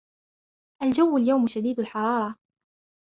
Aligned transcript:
الجو 0.83 1.17
اليوم 1.17 1.47
شديد 1.47 1.79
الحرارة. 1.79 2.35